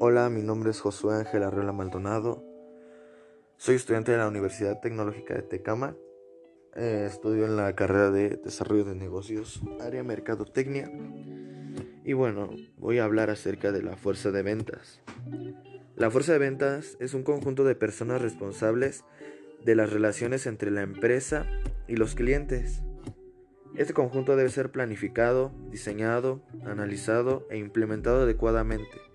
[0.00, 2.44] Hola, mi nombre es Josué Ángel Arreola Maldonado.
[3.58, 5.94] Soy estudiante de la Universidad Tecnológica de Tecama.
[6.74, 10.90] Eh, estudio en la carrera de Desarrollo de Negocios, área Mercadotecnia.
[12.04, 15.00] Y bueno, voy a hablar acerca de la fuerza de ventas.
[15.94, 19.04] La fuerza de ventas es un conjunto de personas responsables
[19.64, 21.46] de las relaciones entre la empresa
[21.86, 22.82] y los clientes.
[23.76, 29.07] Este conjunto debe ser planificado, diseñado, analizado e implementado adecuadamente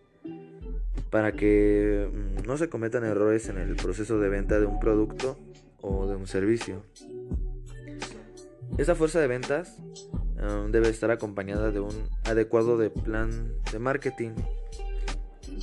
[1.14, 5.38] para que mm, no se cometan errores en el proceso de venta de un producto
[5.80, 6.82] o de un servicio.
[8.80, 9.78] Esta fuerza de ventas
[10.42, 13.30] um, debe estar acompañada de un adecuado de plan
[13.72, 14.32] de marketing,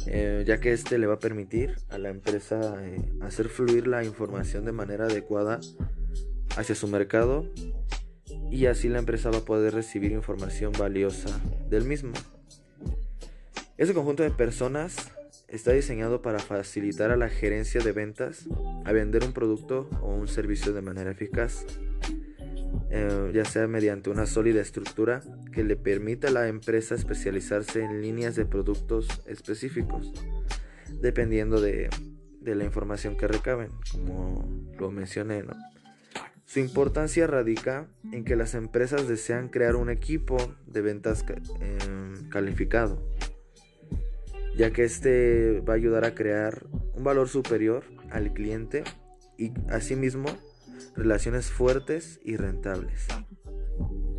[0.06, 4.04] eh, ya que este le va a permitir a la empresa eh, hacer fluir la
[4.04, 5.58] información de manera adecuada
[6.56, 7.44] hacia su mercado
[8.52, 12.12] y así la empresa va a poder recibir información valiosa del mismo.
[13.76, 15.10] Este conjunto de personas
[15.48, 18.48] está diseñado para facilitar a la gerencia de ventas
[18.84, 21.66] a vender un producto o un servicio de manera eficaz,
[22.90, 28.02] eh, ya sea mediante una sólida estructura que le permita a la empresa especializarse en
[28.02, 30.12] líneas de productos específicos,
[31.00, 31.88] dependiendo de,
[32.42, 35.44] la información que recaben, como lo mencioné.
[36.44, 41.24] Su importancia radica en que las empresas desean crear un equipo de ventas
[41.60, 43.00] em, calificado,
[44.56, 48.84] ya que este va a ayudar a crear un valor superior al cliente
[49.38, 50.28] y asimismo
[50.96, 53.06] relaciones fuertes y rentables.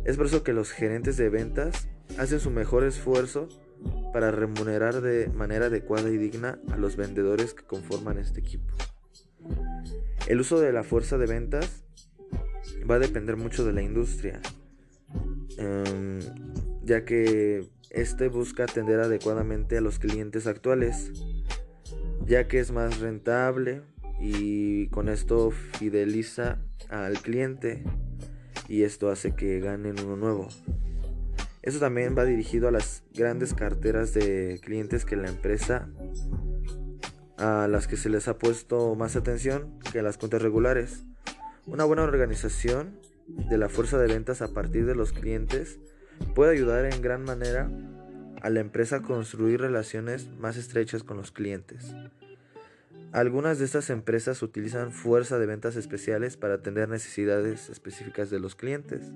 [0.04, 1.88] Es por eso que los gerentes de ventas
[2.18, 3.48] hacen su mejor esfuerzo
[4.12, 8.72] para remunerar de manera adecuada y digna a los vendedores que conforman este equipo.
[10.26, 11.84] El uso de la fuerza de ventas
[12.88, 14.40] va a depender mucho de la industria,
[15.58, 16.20] em,
[16.84, 21.12] ya que este busca atender adecuadamente a los clientes actuales,
[22.26, 23.82] ya que es más rentable
[24.18, 27.84] y con esto fideliza al cliente
[28.68, 30.48] y esto hace que ganen uno nuevo.
[31.60, 35.88] Eso también va dirigido a las grandes carteras de clientes que la empresa
[37.36, 41.04] a las que se les ha puesto más atención que a las cuentas regulares.
[41.66, 45.78] Una buena organización de la fuerza de ventas a partir de los clientes
[46.34, 47.70] puede ayudar en gran manera
[48.42, 51.94] a la empresa construir relaciones más estrechas con los clientes.
[53.12, 58.56] Algunas de estas empresas utilizan fuerza de ventas especiales para atender necesidades específicas de los
[58.56, 59.12] clientes.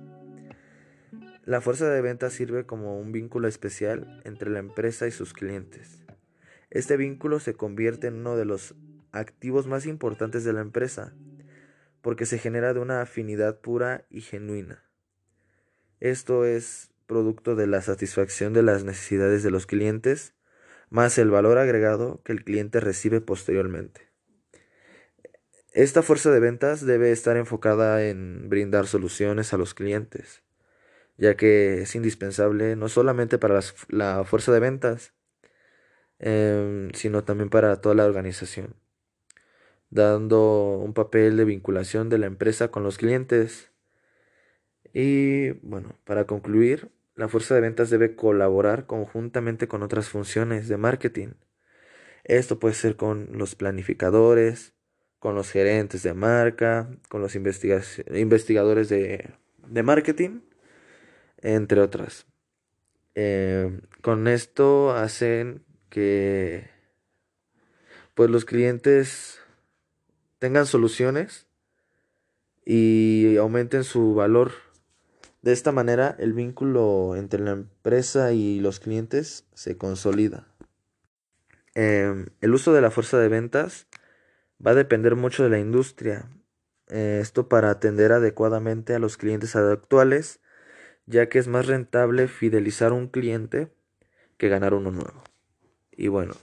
[1.44, 6.04] La fuerza de ventas sirve como un vínculo especial entre la empresa y sus clientes.
[6.70, 8.76] Este vínculo se convierte en uno de los
[9.10, 11.14] activos más importantes de la empresa
[12.00, 14.84] porque se genera de una afinidad pura y genuina.
[15.98, 20.34] Esto es producto de la satisfacción de las necesidades de los clientes,
[20.91, 24.09] más el valor agregado que el cliente recibe posteriormente.
[25.72, 30.43] Esta fuerza de ventas debe estar enfocada en brindar soluciones a los clientes,
[31.19, 35.12] ya que es indispensable no solamente para la fuerza de ventas,
[36.19, 38.75] em, sino también para toda la organización
[39.91, 43.71] dando un papel de vinculación de la empresa con los clientes.
[44.93, 50.77] Y bueno, para concluir, la fuerza de ventas debe colaborar conjuntamente con otras funciones de
[50.77, 51.31] marketing.
[52.25, 54.75] Esto puede ser con los planificadores,
[55.19, 59.34] con los gerentes de marca, con los investigadores de,
[59.82, 60.41] marketing,
[61.38, 62.26] entre otras.
[63.15, 66.69] Eh, con esto hacen que
[68.15, 69.41] pues los clientes
[70.38, 71.47] tengan soluciones
[72.65, 74.66] y aumenten su valor.
[75.47, 80.49] De esta manera, el vínculo entre la empresa y los clientes se consolida.
[81.77, 83.87] Em, el uso de la fuerza de ventas
[84.59, 86.29] va a depender mucho de la industria.
[86.89, 90.41] Eh, esto para atender adecuadamente a los clientes actuales,
[91.06, 93.71] ya que es más rentable fidelizar un cliente
[94.39, 95.23] que ganar uno nuevo.
[95.93, 96.35] Y bueno,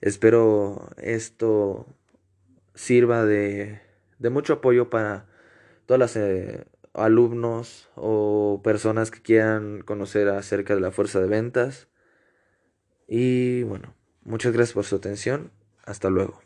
[0.00, 1.86] espero esto
[2.74, 3.80] sirva de,
[4.18, 5.26] mucho apoyo para
[5.86, 6.64] todos los eh,
[6.96, 11.88] alumnos o personas que quieran conocer acerca de la fuerza de ventas.
[13.08, 15.50] Y bueno, muchas gracias por su atención.
[15.84, 16.45] Hasta luego.